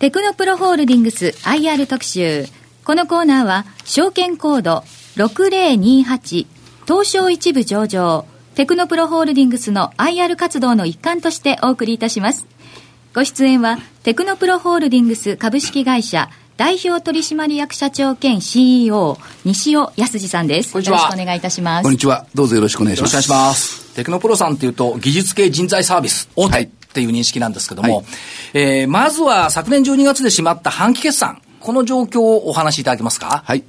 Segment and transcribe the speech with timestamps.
[0.00, 2.46] テクノプロホールディングス IR 特集。
[2.86, 4.82] このコーナーは、証券コード
[5.16, 6.46] 6028
[6.86, 8.24] 東証一部上場、
[8.54, 12.46] テクノプロホールディングスの IR 活動の一環としてお送りいたします。
[13.14, 20.74] ご出演は、テクノプロホールディングス株式会社代表取締役社長兼 CEO 西尾康二さんです。
[20.74, 21.82] よろしくお願いいたします。
[21.82, 22.24] こんにちは。
[22.34, 23.12] どうぞよろしくお願いします。
[23.12, 23.94] よろしくお願いします。
[23.96, 28.04] テクノプロさんっていうと技術系人材サービス大手っていう認識なんですけども、はい、
[28.54, 33.42] えー、まずは昨年12月で閉まった半期決算、この状況をお話しいただけますか？
[33.44, 33.62] はい。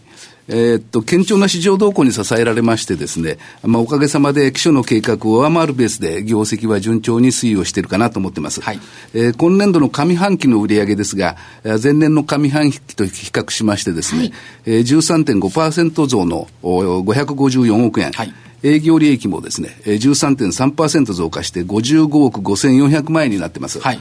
[0.47, 8.59] えー、っと、堅調な市場動向に支えられましてですね、まあ、おかげさまで、基礎の計画を上回るベースで、業績は順調に推移をしているかなと思ってます。
[8.59, 8.79] はい。
[9.13, 14.33] えー、今年度の上半期の売上ですが、前年の上半期と比較しましてですね、はい、
[14.65, 18.11] えー、13.5%増の554億円。
[18.11, 23.79] はい営業利益もですね、13.3%増加して55億5400万円になってます。
[23.79, 23.99] はい、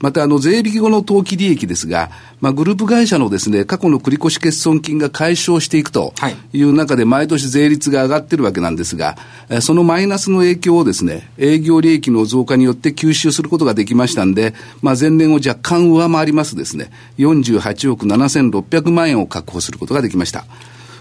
[0.00, 6.12] また、あの、税引き後の当期利益ですが、まあ、グループ会社のですね、過去の繰越欠損金が解消していくと
[6.52, 9.16] いう中で、毎年税率が上がってるわけなんですが、
[9.60, 20.44] そのマイナスの影響をですね、営業利益の増加によって吸収することができましたんで、まあ、前年を若干上回りますですね、48億7600万円を確保することができました。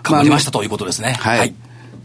[0.03, 1.13] 頑張りましたということですね。
[1.19, 1.53] はい、はい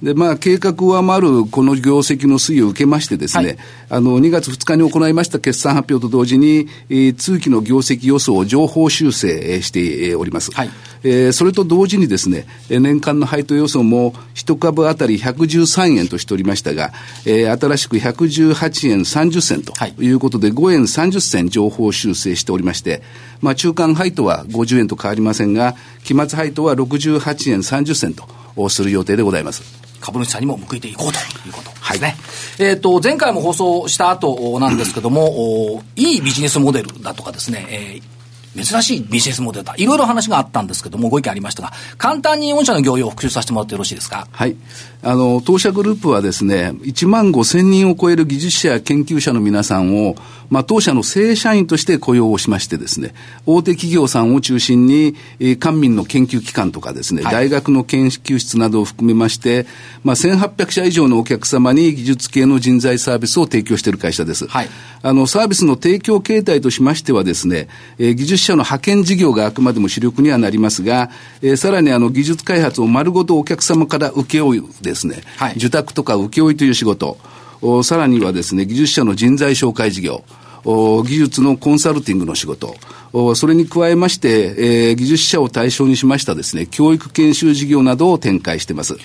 [0.02, 3.58] で、まあ、計画上回るこの業績の推移を受けましてですね、はい、
[3.90, 10.50] あの、2月2日に行いました決算発表と同時に、えー、通期の業績予想を情報修正しております。
[10.52, 10.70] はい。
[11.02, 16.92] えー、それと同時にですね、年間の配当予想も1株当たり113円としておりましたが、
[17.24, 19.72] えー、新しく118円30銭と
[20.02, 23.02] いうことで、5円30銭情報修正しておりまして、
[23.40, 29.85] まあ、中間配当は50円と変わりませんが、期末配当は68円30銭とする予定でございます。
[30.06, 31.18] 株主さんにも報いていこうと
[31.48, 32.16] いうことですね。
[32.60, 38.15] はい、えっ、ー、と、前回も放送した後なんですけども、いいビジネスモデルだとかですね、えー
[38.56, 39.74] 珍しいビジネスモデルだ。
[39.76, 44.26] いろいろ話があったんですけども、ご意見ありましたが、簡単に御社の業用を復習させてもらってよろしいですか？
[44.30, 44.56] はい。
[45.02, 50.16] あの、当社グループはですね、1万5千人を超える技術者や研究者の皆さんを、
[50.50, 53.14] まあ、当社の正社員として雇用をしましてですね、
[53.46, 59.66] 大手企業さんを中心に、えー、官民の研究機関とかですね、はい、大学の研究室などを含めまして、
[60.02, 64.46] まあ、1800社以上のお客様に技術系の人材サービスを提供している会社です。
[64.46, 64.68] はい。
[65.02, 71.10] あの、サービスの提供形態としましてはですね、えー、技術者の派遣事業があくまでも主力にはなりますが、
[71.42, 77.18] えー、さらにあの、技術開発を丸ごとお客様から請け負うですね、はい、受託とか請負という仕事、
[77.60, 80.24] おさらにはですね、技術者の人材紹介事業、
[80.64, 82.74] お技術のコンサルティングの仕事、
[83.12, 88.96] おそれに加えまして、えー、技術者を対象にしましたですね、教育研修事業などを展開しています。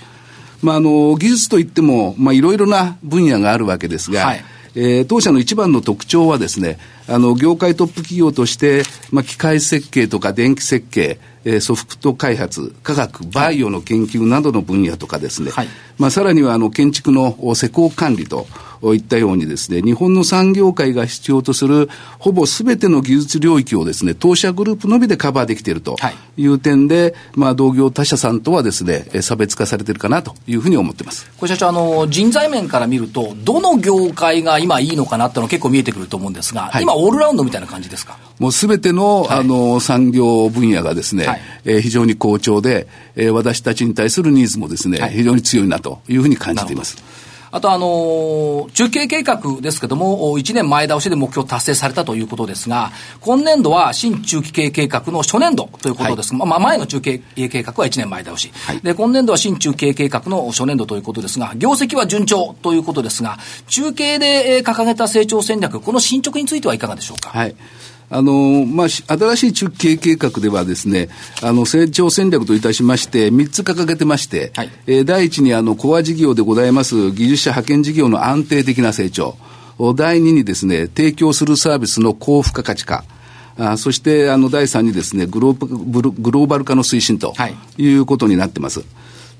[0.61, 4.43] まあ、あの、技術といっても、まあ、いろいろな分野があるわけですが、はい
[4.75, 6.77] えー、当社の一番の特徴はですね、
[7.07, 18.47] あの、業界トップ企業として、まあ、機械設計とか電気設計、えー、ソフト開発、科学、バイオの研究などの分野とかですね、はい、まあ、さらにはあの建築の施工管理と
[18.93, 25.95] いったようにですね、日本の産業界が必要とするほぼすべての技術領域をですね、当社グループのみでカバーできていると
[26.37, 26.47] い。
[26.47, 31.29] う点で、はい、まあ、同業他社さんとはですね、差別化されているかなというふうに思ってます。
[31.37, 38.17] これ社長、あの、人材面から見ると、どの業界が今いいのかなっていうの結構見えてくると思うんですが、はい、今オールラウンドみたいな感じですか？
[38.39, 41.30] もうすべての、あの、産業分野がですね、はい、
[41.65, 46.97] えー、非常に好調で、えー、私たちに対するニーズもですね、はい、非常に強いなというふうに感じています。
[47.53, 63.37] あと、あのー、中継計画ですけども、1年前倒しで目標達成されたということですが、今年度は新中期経計画の初年度ということです、はい、まあ、前の中継計画は1年前倒し、はい、で、今年度は新中継計画の初年度ということですが、業績は順調ということですが、
[63.67, 67.31] 中継で掲げた成長戦略、この進捗についてはいかがでしょうか？
[67.31, 67.55] はい
[68.13, 71.07] あの、まあ、新しい中期計画ではですね、
[71.41, 79.37] あの、成長戦略といたしまして、3つ掲げてまして、はい、えー、第一にあの、コア事業でございます技術者派遣事業の安定的な成長。
[79.95, 83.05] 第二にですね、提供するサービスの高付加価値化。
[83.57, 87.33] あそして、あの、第三にですね、グローバル化の推進と
[87.77, 88.79] いうことになってます。
[88.79, 88.87] はい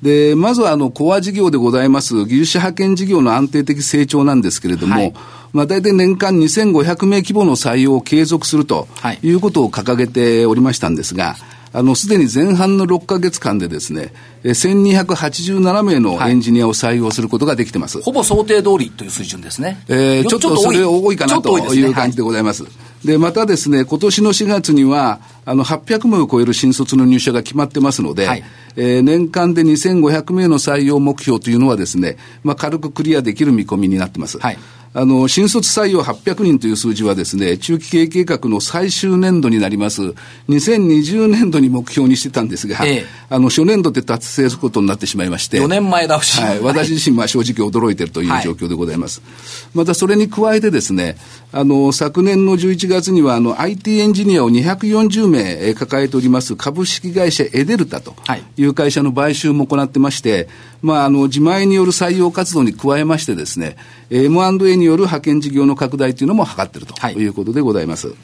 [0.01, 5.13] で、まずはあの、コア事業でございます、技術者派遣事業の安定的成長なんですけれども、はい、
[5.53, 8.87] まあ、大体年間2500名規模の採用を継続すると
[9.21, 11.35] いうことを掲げておりましたんですが、
[11.73, 14.13] あの、すでに前半の6か月間でですね、
[14.43, 17.97] 1287名のエンジニアを採用することができてます。
[17.97, 19.83] はい、ほぼ想定通りという水準ですね。
[19.87, 22.65] えー、ちょっとそれ多いかなという感じでございます。
[23.05, 28.43] で、またですね、今年の4月には、あの、800名を超える新卒の入社が決まってますので、はい、
[28.75, 34.37] えー、年間で2500名の採用目標というのはですね、まあ、軽くクリアできる見込みになってます。
[34.39, 34.57] はい
[34.93, 40.13] あの、新卒採用800人という数字はですね、中期経営計画の最終年度になります、
[40.49, 46.41] 2020年度に目標にしてたんですが、ええ、あの、初年度で達成することになってしまいまして、4年前倒し。
[46.41, 49.21] はい、私自身は正直驚いているという状況でございます。
[49.21, 51.15] はい、また、それに加えてですね、
[51.53, 58.13] あの、昨年の11月には、あの、IT エンジニアを240名抱えております株式会社エデルタと
[58.57, 60.49] いう会社の買収も行ってまして、
[60.81, 63.77] まあ、あの、自前による採用活動に加えましてですね、
[64.09, 67.27] M&A による派遣事業の拡大というのも図っているとい。
[67.27, 68.07] うことでございます。
[68.07, 68.17] はい、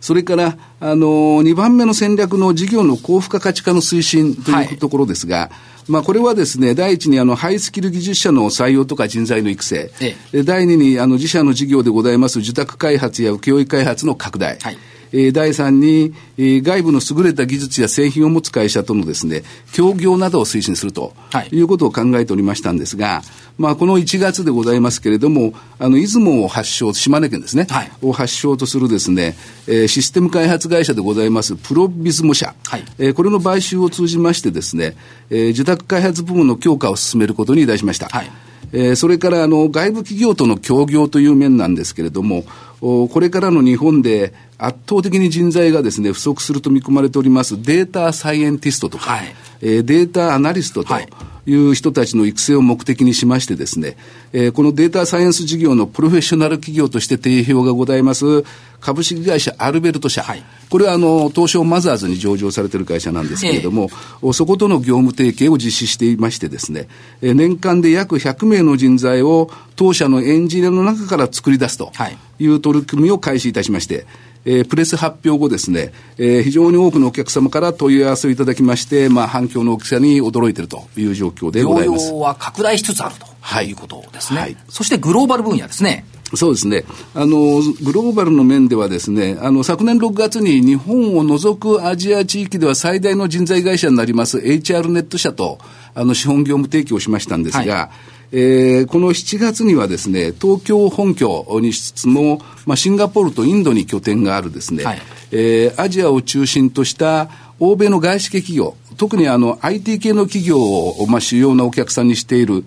[0.00, 5.50] それから、あの、2番目の戦略の事業の高付加価値化の推進というところですが、はい
[5.88, 14.78] まあ、これはですね、第一にあのハイスキル技術者の採用とか人材の育成、ええ、第二にあの自社の事業でございます受託開発や請負開発の拡大、はい
[15.14, 23.22] え第3に、え外部の優れた技術や製品を持つ会社とのですね、協業などを推進すると、はい、いうことを考えておりましたんですが、
[23.56, 29.36] まあ、この1月でございますけれども、あの、出雲を発祥、島根県ですね、はい、を発祥とするですね、
[29.68, 34.96] えー、システム開発会社でございます、プロビズモ社、はい、えー、これの買収を通じましてですね、
[35.30, 38.08] えー、受託開発部門の強化を進めることにいたしました。
[38.08, 38.30] はい。
[38.72, 42.44] えー、それからあの外部企業との協業という面なんですけれども、
[42.80, 44.34] これからの日本で
[44.66, 51.08] 圧倒的に人材がですね、不足すると見込まれておりますデータサイエンティストとか、はい、えー、データアナリストと、はい
[51.46, 53.96] いう人たちの育成を目的にしましてですね、
[54.32, 58.44] えー、このデータサイエンス事業のプロフェッショナル企業として定評がございます、
[58.80, 60.22] 株式会社アルベルト社。
[60.22, 63.88] はい、これはあの、東証マザーズに上場されている会社なんですけれども、
[64.22, 66.88] えー、そことの業務提携を実施していましてですね、
[67.22, 71.92] えー、年間で約100名の人材を当社のエンジニアの中から作り出すと
[72.38, 74.06] いう取り組みを開始いたしまして、
[74.44, 82.12] えー、プレス発表後ですね、えー、非常に多くのお客様から問い合わせをいただきまして、まあ、反響の大きさに驚いているという状況でございます。
[82.12, 84.56] は拡大しつつあると、はい、いうことですね、はい。
[84.68, 86.06] そしてグローバル分野ですね。
[86.34, 86.84] そうですね。
[87.14, 95.58] あの、グローバルの面ではですね、あの、昨年6月に日本を除くアジア地域では最大の人材会社になります HR ネット社と、
[95.94, 112.64] あの、資本業務提携しましたんですが、はいえー、この7月にはですね、東京本拠にしつつも、まあ、シンガポールとインドに拠点があるですね、はい、えー、アジアを中心とした欧米の外資系企業、特にあの IT 系の企業を、まあ、主要なお客さんにしている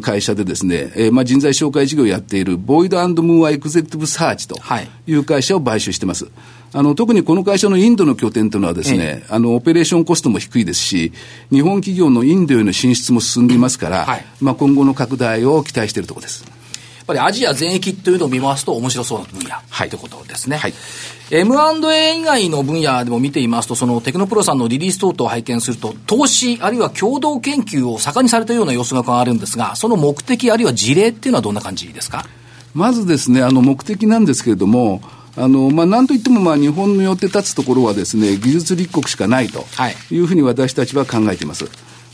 [0.00, 4.58] 会社でですね、えー、まあ、人材紹介事業をやっている Boyd Moore Executive Search と
[5.06, 6.24] いう会社を買収してます。
[6.24, 11.12] はいあの、特にこの会社のインドの拠点というのはですね、あの、オペレーションコストも低いですし、
[11.50, 16.44] 日本企業のインドへの進出も進んでいますから、はい、まあ今後の拡大を期待しているところです。
[16.44, 16.52] や
[17.02, 20.56] っぱりアジア全域というのを見ますと面白そうな分野、はい、ということですね。
[20.56, 20.74] はい。
[21.30, 32.26] M&A 以外の分野でも見ていますと、そのテクノプロさんのリリース等々を拝見すると、投資、あるいは共同研究を盛んにされたような様子があるんですが、その目的、あるいは事例っていうのはどんな感じですか？
[32.74, 35.00] まずですね、あの目的なんですけれども、
[35.36, 39.64] あの、まあ、なんといっても、まあ、日本のよって立つところはですね、技術立国しかないと
[40.10, 41.66] いうふうに私たちは考えています。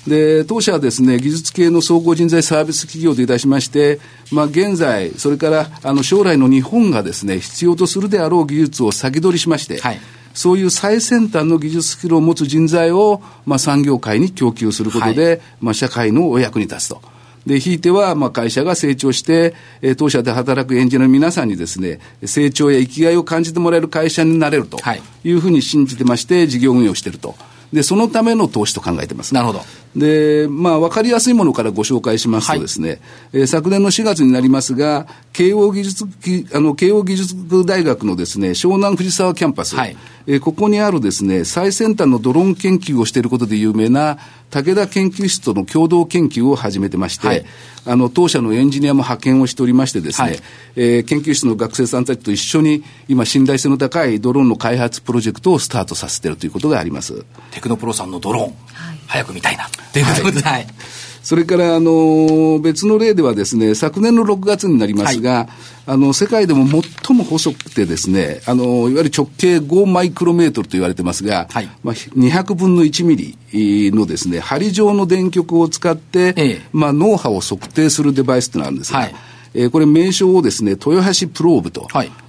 [0.06, 4.00] で、当社はですね、技術系の総合人材サービス企業といたしまして、
[4.32, 10.00] まあ、現在、それから、あの、将来の日本がですね、必要とするであろう技術を先取りしまして、はい、
[10.34, 17.00] そういう最先端の技術スキルを持つ人材を、まあ、産業界に供給することで、はい、まあ、社会のお役に立つと。
[17.46, 24.78] で、ひいては、まあ、会社が成長して、えー、当社で働くエンジニアの皆さんにですね、成長や生きがいを感じてもらえる会社になれると
[25.24, 27.34] いうふうに信じてまして、事業運営をしていると。
[27.72, 29.32] で、そのための投資と考えてます。
[29.32, 29.60] なるほど。
[29.96, 33.00] で、まあ、わかりやすいものからご紹介しますとですね、はい、
[33.32, 36.08] えー、昨年の4月になりますが、慶応義塾、
[36.54, 39.96] あの、慶応義塾大学のですね、湘南藤沢キャンパス、はい、
[40.26, 44.18] えー、ここにあるですね、最先端のドローン研究をしていることで有名な
[44.52, 47.44] 武田研究室との共同研究を始めてまして、はい、
[47.86, 50.40] あの、当社のエンジニアも派遣をしておりましてですね、はい、
[50.76, 57.24] えー、研究室の学生さんたちと一緒に、今、信頼性の高いドローンの開発プロジェクトをスタートさせているということがあります。
[57.50, 58.54] テクノプロさんのドローン、はい、
[59.06, 60.66] 早く見たいな、ということで、はい。
[61.22, 65.48] それから、あの、別の例ではですね、昨年の6月になりますが、はい、
[65.86, 79.14] あの、世界でも最も細くてですね、あの、いわゆる直径5マイクロメートルと言われてますが、はい、まあ、200分の1ミリのですね、針状の電極を使って、ええ、まあ、脳波を測定するデバイスとなるんですが、はい、
[79.54, 81.86] えー、これ名称をですね、豊橋プローブと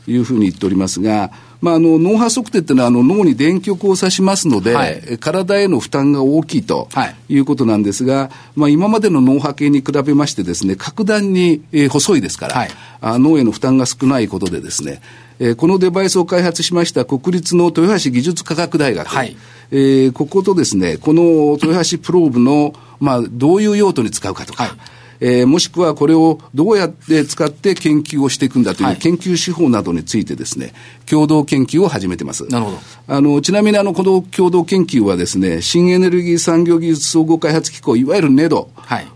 [0.07, 1.31] いうふうに言っておりますが、
[1.63, 6.89] まあ、あの脳波測定っていうのはあの脳に電極を刺しますので、はい、体への負担が大きいと
[7.29, 15.01] いうことなんですが、まあ、今までの脳波計に比べましてですね、格段に、えー、細いですから、はい、あ脳への負担が少ないことでですね、
[15.39, 19.37] えー、このデバイスを開発しました国立の豊橋技術科学大学、はい、
[19.71, 30.73] えー、こことですね、この豊橋プローブの、まあ、どういう用途に使うかとか、はいえー、もしくはこれをどうやって使って研究をしていくんだという研究手法などについてですね、
[31.05, 32.45] 共同研究を始めてます。
[32.47, 32.77] なるほど。
[33.07, 38.69] あの、ちなみにあの、この共同研究はですね、新エネルギー産業技術総合開発機構、いわゆるネド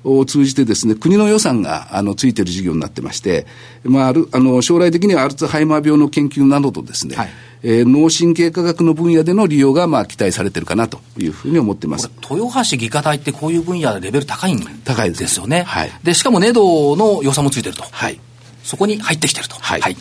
[0.05, 3.45] を通じてですね、国の予算が、あの、ついてる事業になってまして、
[3.83, 7.29] まあ、ある、あの、将来的にはアルツハイマー病の研究などとですね、はい
[7.63, 12.09] えー、脳神経科学の分野での利用がまあ期待されてるかなというふうに思ってます。
[12.29, 15.63] 豊橋技科大ってこういう分野でレベル高いん高いですよね。
[15.63, 18.19] はい、でしかもネドの予算もついてると、はい、
[18.63, 19.55] そこに入ってきてると。
[19.55, 19.97] はい、はい、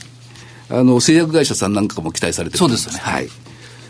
[0.70, 2.98] あの製薬会社さんなんかも期待されてるそうですね。
[2.98, 3.28] はい、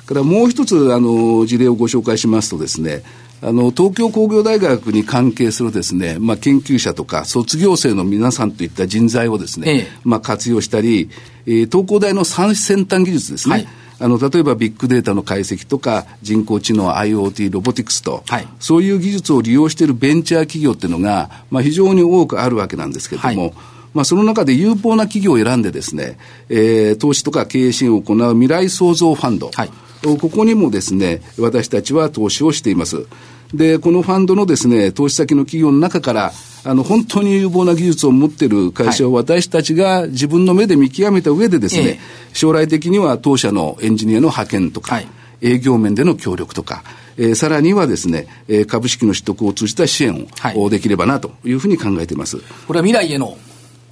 [0.07, 3.03] からもう一つあの事例をご紹介しますとですね
[3.43, 11.11] あの、東京工業大学に関係するですね、まあ、研究者とか卒業生の皆さんといった人材をですね、ええ、まあ、活用したり、
[11.47, 13.69] えー、東工大の最先端技術ですね、はい、
[14.01, 23.55] あの、例えばビッグデータの解析とか、人工知能、IoT、ロボティクスと、はい、そういう技術を利用しているベンチャー企業っていうのが、まあ、非常に多くあるわけなんですけれども、はい。
[23.95, 26.19] まあ、その中で有効な企業を選んでですね、
[26.51, 29.71] えー、投資とか経営支援を行う未来創造ファンド、はい、
[30.15, 33.07] ここにもですね、私たちは投資をしています。
[33.53, 36.33] で、このファンドのですね、投資先の企業の中から、
[36.65, 42.01] あの、本当に有望な技術を持っている会社を私たちが自分の目で見極めた上でですね、
[42.33, 45.01] 将来的には当社のエンジニアの派遣とか、
[45.41, 46.83] 営業面での協力とか、
[47.17, 52.39] えー、さらにはですね、えー、株式の取得を通じた支援を、できればなというふうに考えています。
[52.67, 53.39] これは未来への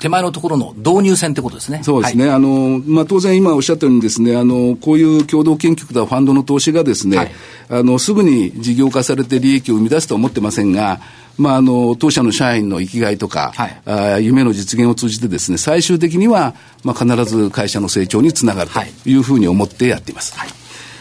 [0.04, 1.82] 手前のところの導入線ってことですね。
[1.82, 2.26] そうですね。
[2.26, 7.32] はい、あの、まあ、当然今おっしゃったようにですね、あの、こういう共同研究とファンドの投資がですね、はい、
[7.70, 11.00] あの、すぐに事業化されて利益を生み出すとは思ってませんが、
[11.38, 20.38] まあ、あの、当社の社員の生きがいとか、はい、あ夢の実現を通じてですね、最終的には、まあ、必ず会社の成長につながるというふうに思ってやっています。
[20.38, 20.48] はい、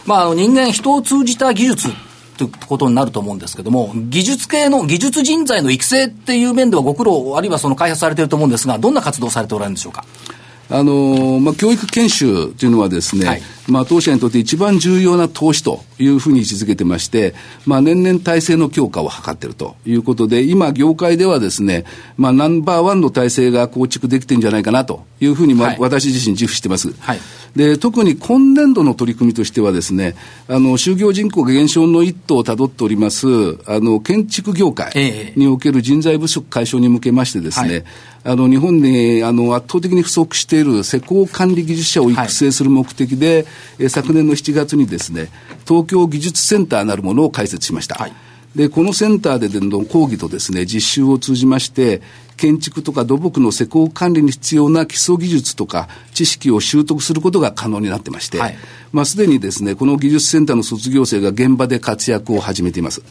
[0.06, 1.88] まあ、あの、人間、人を通じた技術
[2.36, 10.04] ということになると思うんですけども、技術系の技術人材の育成っていう面ではご苦労、あるいはその開発されていると思うんですが、どんな活動をされておられるんでしょうか？
[10.70, 17.34] あのまあ、教育研修というのはですね、はい、まあ、当社にとって一番重要な投資というふうに位置づけてまして、
[17.66, 21.84] まあ、年々体制の強化を図っているということで、今、業界ではですね、
[22.16, 26.92] まあ、ナンバーワンの体制が構築できてるんじゃないかなというふうに、まあ、はい、私自身自負してます。
[26.98, 27.20] はい。
[27.56, 30.16] で、特に今年度の取り組みとしてはですね、
[30.48, 33.26] あの、就業人口が減少の一途をたどっております、
[33.66, 34.92] あの、建築業界
[35.36, 37.84] における人材不足解消に向けましてですね、
[38.24, 43.46] あの、日本で、あの、圧倒的に不足している施工管理技術者を育成する目的で、
[43.78, 45.28] はい、昨年の7月にですね、
[45.68, 47.96] 東京技術センターなるものを開設しました。
[47.96, 48.12] はい
[48.54, 52.02] で、このセンターででの講義とですね、実習を通じまして、
[52.36, 58.56] 建築とか土木の施工管理に必要な基礎技術とか知識を習得することが可能になってまして、はい、
[58.92, 63.02] まあ、すでにですね、この技術センターの卒業生が現場で活躍を始めています。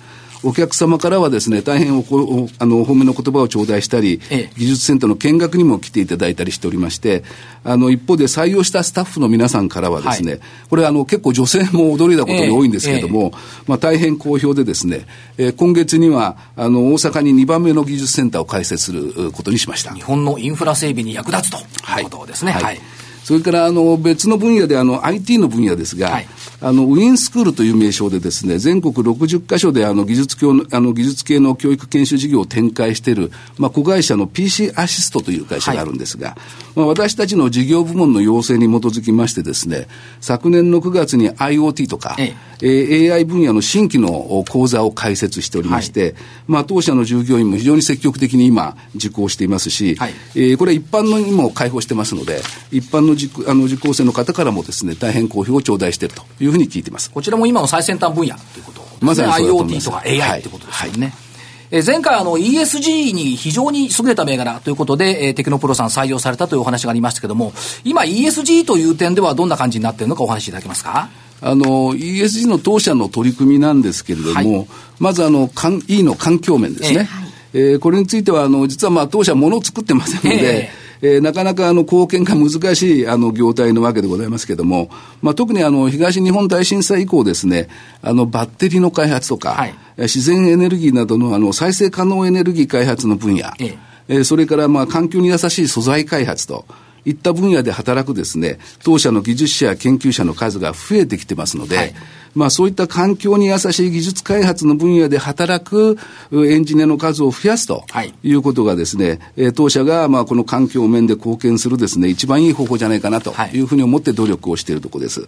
[0.44, 7.24] お客様からはですね、大変おおあのお褒めの言葉を頂戴したり、ええ、技術センターの見学にも来ていただいたりしておりまして、
[7.64, 15.06] あの、一方で採用したスタッフの皆さんからはですね、はい、これあの、結構女性も驚いたことが多いんですけれども、え、まあ、大変好評でですね、
[15.38, 19.94] えー、今月には、あの、大阪に2番目の技術センターを開設することにしました。
[19.94, 22.52] 日本のインフラ整備に役立つということですね。
[22.52, 22.82] はい、はい
[23.24, 26.28] それからあの別の分野であの IT の分野ですが、はい、
[26.62, 39.88] あのウィンスクールという名称でですね、全国60カ所であの技術教あの技術系の教育研修事業を展開している、まあ、子会社の PC アシストという会社があるんですが、はい、まあ、私たちの事業部門の要請に基づきましてですね、
[40.20, 42.54] 昨年の9月に IoT とか、ええ。
[42.64, 46.14] ー、AI 分野の新規の講座を開設しておりまして、はい、
[46.48, 57.12] まあ、当社の従業員も非常に積極的に今、受講していますし、はい、えー、これ一般のにも開放してますので、一般の受あの受講生の方からもですね、大変好評を頂戴しているというふうに聞いています。
[57.12, 58.84] こちらも今の最先端分野ということ。
[59.02, 61.08] まさに IoT とか AI ということですよね。
[61.08, 61.24] はい
[61.76, 67.52] え前回あの ESG に非常に優れた銘柄ということで、えー、テクノプロさん採用されたというお話がありましたけども、
[67.84, 71.10] 今 ESG という点ではどんな感じになっているのかお話しいただけますか？
[71.42, 74.68] あの、ESG の当社の取り組みなんですけれども、はい、
[75.00, 77.10] まずあの、かん E の環境面ですね。
[77.54, 84.90] えー、えー、これについては、あの、実はまあ当社物を作ってませんので、えー、えー、なかなかあの貢献が難しいあの業態のわけでございますけれども、
[85.22, 87.68] まあ、特にあの東日本大震災以降ですね、
[88.02, 93.78] あのバッテリーの開発とか、はい、自然エネルギーなどのあの再生可能エネルギー開発の分野、え。
[94.08, 96.66] えー、それからまあ環境に優しい素材開発と、
[97.06, 101.94] いった分野で働くですね、当社の技術者や研究者の数が増えてきてますので、はい、
[102.34, 105.98] まあそういった環境に優しい技術開発の分野で働く
[106.32, 107.86] エンジニアの数を増やすと
[108.24, 108.34] い。
[108.34, 113.60] うことがですね、はい、当社がまあこの環境面で貢献するですね、一番いい方法じゃないかなとい。
[113.60, 115.28] うふうに思って努力をしているところです。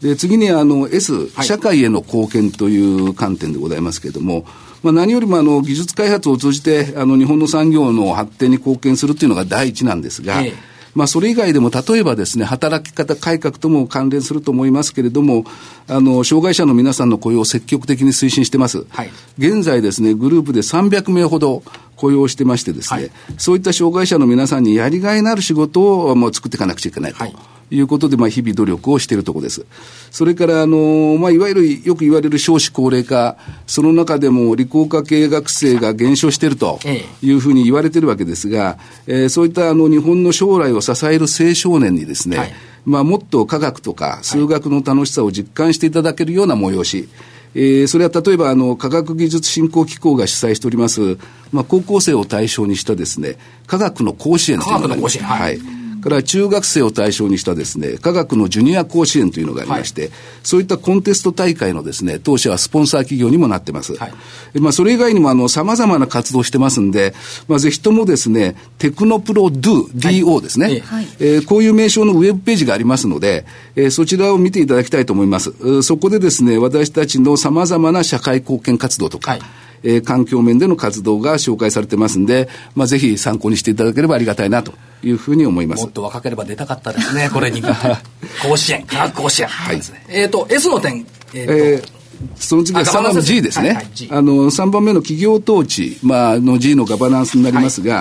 [0.00, 4.46] で次にあの S、社会への貢献という観点でございますけれども、
[4.82, 15.44] まあ、何よりもあの技術開発を通じてあの日本の産業の発展に貢献するというのが第一なんですが、ええまあ、それ以外でも、例えばですね、働き方改革とも関連すると思いますけれども、
[15.86, 18.84] あの、障害者の皆さんの雇用を積極的に推進してます。
[18.88, 21.62] はい、現在ですね、グループで300名ほど
[21.98, 27.18] 雇用してましてですね、はい、そういった障害者の皆さんにやりがいのある仕事をもう作っていかなくちゃいけないと。
[27.18, 27.36] はい
[27.70, 29.66] いうことで、まあ、日々努力をしているところです。
[30.10, 33.36] それから、あの、まあ、いわゆるよく言われる少子高齢化、
[33.66, 36.78] その中でも理工科系学生が減少していると
[37.22, 42.52] いうふうに言われているわけですが、えー、そういったあの日本の将来を支える青少年にですね、はい、
[42.86, 47.08] まあ、もっと科学とか数学の楽しさを実感していただけるような催し、
[47.54, 51.18] えー、それは例えばあの科学技術振興機構が主催しております、
[51.52, 53.36] まあ、高校生を対象にしたですね
[53.66, 55.18] 科学の甲子園というのがあります。
[55.22, 60.10] はい、はいから中学生を対象にしたですね、科学のジュニア甲子園というのがありまして、はい、
[60.42, 63.96] そういったコンテスト大会のですね、当社はスポンサー企業にもなってます。
[63.96, 64.12] はい、
[64.60, 67.14] まあ、それ以外にもあの、様々な活動してますんで、
[67.48, 73.44] まあ、ぜひともですね、テクノプロ DO、DO ですね、はい、えー、こういう名称のウェブページがありますので、
[73.76, 75.82] えー、そちらを見ていただきたいと思います。
[75.82, 79.40] そこでですね、私たちの様々な社会貢献活動とか、はい
[79.82, 85.82] えー、環境面での活動が紹介されてますんで、まあ、ぜひ参考にしていただければありがたいなというふうに思います。
[85.84, 87.62] もっと若ければ出たかったですね、これに。
[88.42, 89.48] 甲子園、科学甲子園。
[89.48, 91.97] はい、えっ、ー、と、S の点、えーえー
[92.36, 93.68] その次は3番目 G ですね。
[93.68, 97.94] はいはい、あの、3番目の企業統治、まあ、の G のガバナンスになりますが、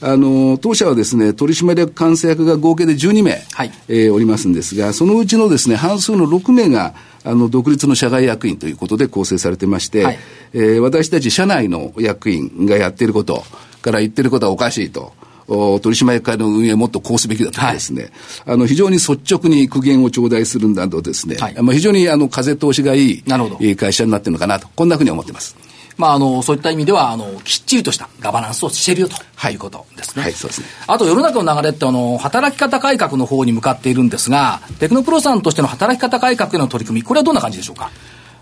[0.00, 10.18] はい、あの、当社はですね、取締役監査役が合計で12名、はい、えー、おりますんですが、そのうちのですね、半数の6名が、あの、独立の社外役員ということで構成されてまして、はい、
[10.54, 13.44] えー、私たち社内の役員がやっていること
[13.80, 15.12] から言ってることはおかしいと。
[15.46, 18.10] 取締役会の運営もっとこうすべきだとかですね、
[18.44, 23.22] はい、あの非常に率直に苦言を頂戴するんだとですね、はい、まあ、非常にあの風通しがい
[23.60, 25.56] い会社になってるのかなと、こんなふうに思ってます。
[25.98, 30.22] まあ、あの、そういった意味では、あの、きっちりとしたガバナンスをしているよということですね。
[30.22, 30.66] はい、そうですね。
[30.86, 37.90] あと、世の中の流れって、あの、働き方改革の方に向かっているんですが、テクノプロさんとしての働き方改革への取り組み、これはどんな感じでしょうか？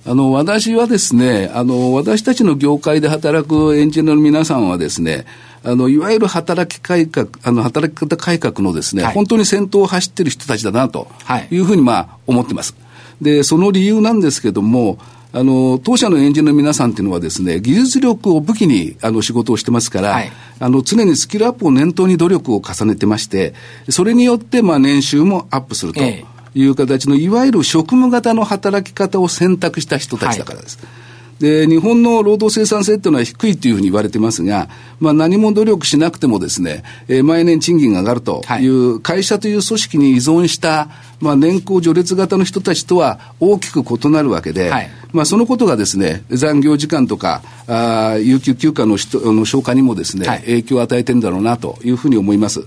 [0.07, 5.27] あの、私はですね、あの、私たちの業界で働くエンジニアの皆さんはですね、
[5.63, 11.09] あの、いわゆる働き改革、あの、働き方改革のですね、はい、本当に先頭を走っている人たちだな、と
[11.51, 11.59] い。
[11.59, 12.75] うふうに、まあ、思ってます。
[13.21, 14.99] で、その理由なんですけども、
[15.33, 23.55] あの、当社のエンジニアの皆さんっていうのはですね、技術力を武器に、あの、仕事をしてますから、はい、あの、常にスキルアップを念頭に努力を重ねてまして、
[23.91, 30.79] それによって、まあ、年収もアップするという形の、いわゆる職務型の働き方を選択した人たちだからです。
[30.79, 31.10] はい
[31.41, 34.69] で、日本の労働生産性っていうのは低いというふうに言われてますが、
[35.01, 38.67] まあ何も努力しなくてもですね、えー、毎年賃金が上がるとい。
[38.69, 52.67] う会社という組織に依存した、まあ年功序列型の人たちとは大きく異なるわけで、はい、まあそのことがですね、残業時間とか、あ有給休暇の人の消化にもですね、はい、影響を与えてるんだろうなというふうに思います。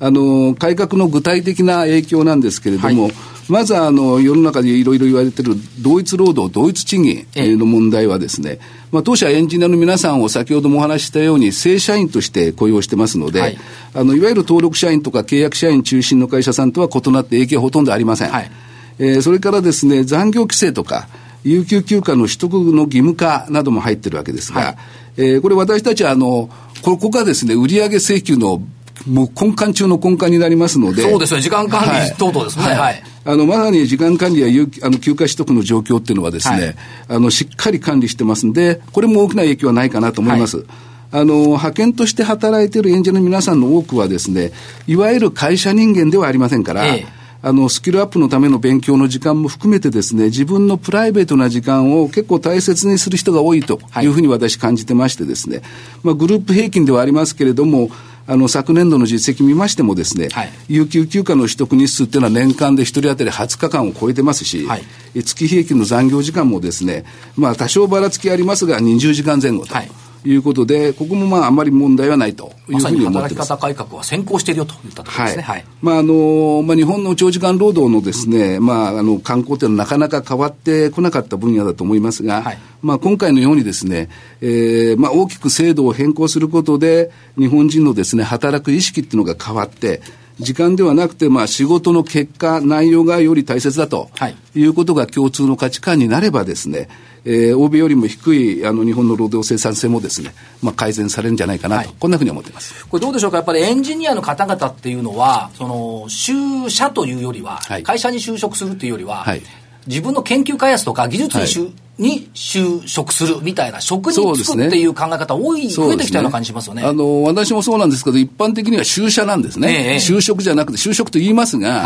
[0.00, 3.12] あの、改革の具体的な影響なんですけれども、はい
[3.48, 8.58] まずあの世の中でいろいろ言われている同一労働、同一賃金の問題はですね、
[8.92, 13.58] まあ、当社エンジニアの皆さんを先ほどもお話ししたように正社員として雇用してますので、はい、
[13.94, 18.30] あのいわゆる登録社員とか契約社員中心の会社さんとは異なって影響はほとんどありません。
[18.30, 18.50] はい、
[18.98, 21.08] えー、それからですね、残業規制とか、
[21.44, 24.76] 有給休暇の取得の義務化なども入ってるわけですが、はい、
[25.16, 26.50] えー、これ私たちはあの、
[26.82, 28.62] ここがですね、売上請求の
[29.06, 31.02] もう根幹中の根幹になりますので。
[31.02, 32.64] そうですね、時間管理等々ですね。
[32.64, 32.76] はい。
[32.76, 36.74] はい、あの、まさに時間管理やあの休暇取得の状況っていうのはですね、はい、
[37.08, 40.58] あの、しっかり管理してますんで、これも大きな影響はないかなと思います。
[40.58, 40.66] はい
[41.10, 44.52] あの、派遣として働いている演者の皆さんの多くはですね、
[44.86, 47.06] いわゆる会社人間ではありませんから、ええ、
[47.40, 55.62] あの、スキルアップのための勉強の時間も含めてですね、自分のプライベートな時間を結構大切にする人が多いというふうに私感じてましてですね、
[56.02, 57.90] まあ、グループ平均ではありますけれども、
[58.30, 64.84] あの、昨年度の実績見ましてもですね、はい、有給休暇の取得日数っていうのは年間で1人当たり20日間を超えてますし、はい、
[65.24, 69.74] 月平均の残業時間もですね、まあ多少ばらつきありますが20時間前後と。
[69.74, 69.90] はい
[70.24, 73.34] いうことで、ここもまああまり問題はないというふうに思ってます。
[73.34, 75.42] 働き方改革は先行しているよといったところですね。
[75.42, 75.56] はい。
[75.56, 84.08] はい、まああのまあ日本の長時間労働のですね、まああの観光というのはなかなか変わってこなかった分野だと思いますが、はい、まあ今回のようにですね、
[84.40, 90.00] えー、まあ大きく制度を変更することで日本人のですね働く意識っていうのが変わって。
[90.40, 96.88] 時間ではなくて、まあ、仕事の結果、内容がより大切だと、はい、いうことが共通の価値観になればですね、
[97.24, 102.86] えー、欧米よりも低いあの日本の労働生産性もですね、まあ、改善されるんじゃないかなと、はい、こんなふうに思ってます。
[102.86, 109.42] これどうでしょうか、やっぱりエンジニアの方々っていうのは、その、就社というよりは、はい、会社に就職するというよりは、はい
[109.88, 116.84] 自分の研究開発とか技術に,、はい、に就職するみたいな、職に就くっていう考え方多い、ね、増えてきたような感じしますよね。
[116.84, 119.94] あの、私もそうなんですけど、一般的には就社なんですね。
[119.94, 121.80] えー、就職じゃなくて就職と言いますが、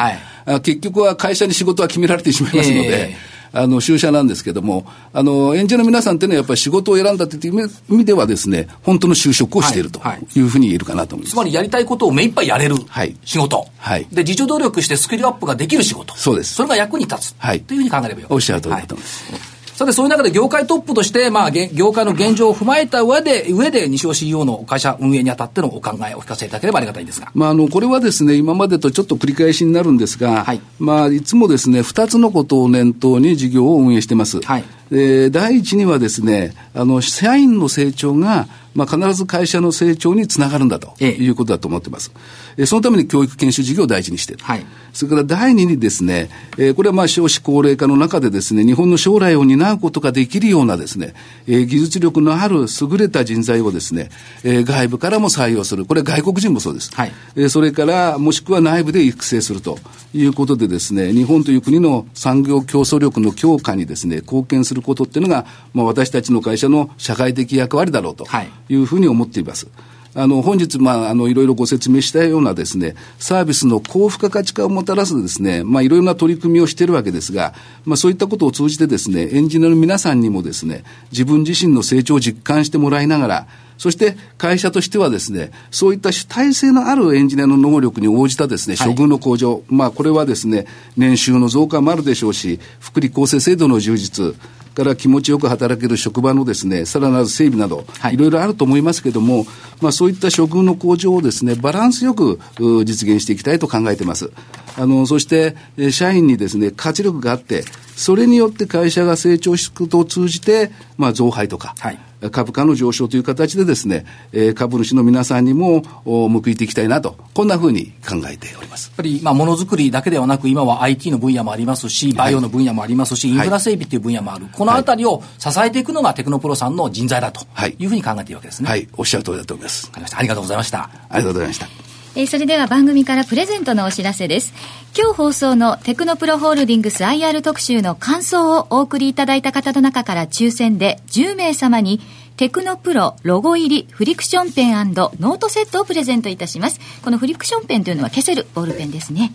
[0.46, 10.00] はい、結局は会社に仕事は決められてしまいますので、えーあの、就社なんですけども、あの、演者の皆さんっていうのはやっぱり仕事を選んだっていう意味ではですね、本当の就職をしていると
[10.34, 11.34] いうふうに言えるかなと思います。
[11.34, 12.76] つまりやりたいことを目いっぱいやれる
[13.24, 13.66] 仕事。
[13.78, 14.06] はい。
[14.12, 16.16] で、自助努力してスキルアップができる仕事。
[16.16, 16.54] そうです。
[16.54, 17.34] それが役に立つ。
[17.38, 17.60] はい。
[17.60, 18.32] というふうに考えればよい。
[18.34, 19.32] おっしゃる通りだと思います。
[19.32, 19.51] はい
[19.82, 27.30] さて、そういう中で業界トップとして、まあ、業界の現状を踏まえた上で、上で西尾 CEO の会社運営にあたってのお考えをお聞かせいただければありがたいんですが。
[27.34, 34.40] まあ、あの、これはですね、今までとちょっと繰り返しになるんですが、はい、まあ、いつもですね、二つのことを念頭に事業を運営してます。
[34.40, 34.64] はい。
[34.90, 42.12] で、第一にはですね、あの、社員の成長が、まあ、必ず会社の成長につながるんだということだと思ってます。
[42.56, 44.44] ええ、そのために教育研修事業を大事にしている。
[44.44, 46.28] はい、それから第二にですね、
[46.58, 51.14] えー、これはまあ少子高齢化の中でですね、日本の将来を担うことができるようなですね、
[51.46, 54.10] えー、技術力のある優れた人材をですね、
[54.44, 55.84] えー、外部からも採用する。
[55.86, 56.94] これ外国人もそうです。
[56.94, 59.78] はい、えー、それから、もしくは内部で育成すると
[60.14, 68.24] いうことでですね、日本という国の産業競争力の強化にですね、貢献することっていうのが、まあ私たちの会社の社会的役割だろうと。
[68.24, 69.68] はいいうふうに思っています。
[70.14, 83.46] あの、本日、まあ、あの、いろいろご説明したようなですね、サービスの高付加価値化をもたらすですね、まあ、いろいろな取り組みをしているわけですが、まあ、そういったことを通じてですね、エンジニアの皆さんにもですね、自分自身の成長を実感してもらいながら、
[83.78, 94.36] そして会社としてはですね、そういった主体性のあるエンジニアの能力に応じたですね、処遇の向上、はい、まあこれはですね、年収の増加もあるでしょうし、福利厚生制度の充実、
[94.74, 99.46] から気持ちよく働ける職場のですね、さらなる整備など、はい、いろいろあると思いますけれども、
[99.80, 102.38] まあそういった処遇の向上をですね、バランスよく
[102.84, 104.30] 実現していきたいと考えています。
[104.76, 105.56] あの、そして、
[105.90, 111.98] 社員にですね、活力があって、それによって会社が成長していくことを通じて、まあ、増配とか、はい
[112.30, 118.88] 株価の上昇という形でですね、えー、株主の皆さんにも報いていきたいなと、こんなふうに考えております。
[118.88, 124.46] やっぱり、まあ、ものづくりだけではなく、今は IT の分野もありますし、バイオの分野もありますし、はい、インフラ整備という分野もある。
[124.52, 127.46] このあたりを支えていくのがテクノプロさんの人材だと
[127.78, 128.68] いうふうに考えているわけですね。
[128.68, 129.90] はい、おっしゃる通りだと思います。
[129.94, 130.90] ありがとうございました。
[131.08, 131.68] ありがとうございました。
[132.14, 134.52] えー、それでは番組からプレゼントのお知らせです。
[134.94, 141.98] 今日放送のテクノプロホールディングス IR 特集の感想をお送りいただいた方の中から抽選で10名様に
[142.36, 146.78] テクノプロロゴ入りフリクションペンノートセットをプレゼントいたします。
[147.02, 149.32] このフリクションペンというのは消せるボールペンですね。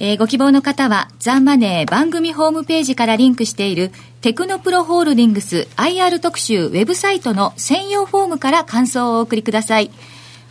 [0.00, 3.92] えー、ご希望の方はザン・マネー番組ホームページからリンクしている
[4.22, 9.92] テクノプロホールディングス IR 特集ウェブサイトの専用フォームから感想をお送りください。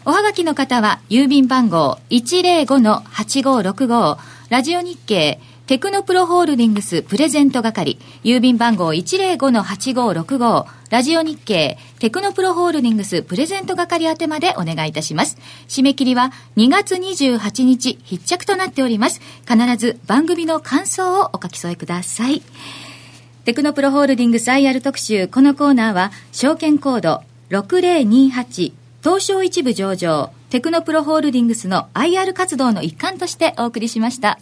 [0.07, 4.17] おはがきの方は、郵便番号105-8565、
[4.55, 15.37] ラジオ日経、テクノプロホールディングスプレゼント係、郵便番号105-8565、ラジオ日経、テクノプロホールディングスプレゼント係宛てまでお願いいたします。
[15.67, 19.19] 締め切りは2月28日必着となっております。
[19.45, 22.41] 必ず番組の感想をお書き添えください。
[23.43, 34.39] テクノプロホールディングス IR 特集、このコーナーは、証券コード6028東証一部上場、テクノプロホールディングスの IR 活動の一環としてお送りしました。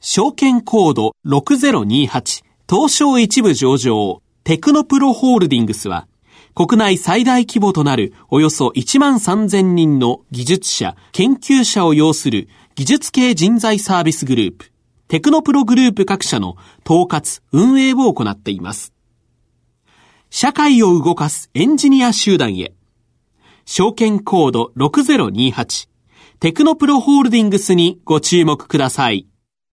[0.00, 6.08] 証券コード6028東証一部上場、テクノプロホールディングスは、
[6.56, 14.72] 国内最大規模となるおよそ1万3000人の技術者、研究者を要する技術系人材サービスグループ、
[15.06, 18.92] テクノプログループ各社の統括、運営を行っています。
[20.28, 22.72] 社会を動かすエンジニア集団へ。
[23.64, 25.88] 証券コード6028
[26.40, 29.29] テクノプロホールディングスにご注目ください。